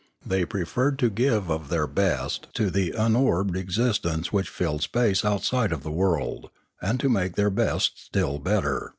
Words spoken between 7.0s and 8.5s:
to make their best still